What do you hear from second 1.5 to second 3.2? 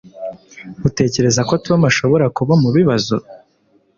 Tom ashobora kuba mubibazo?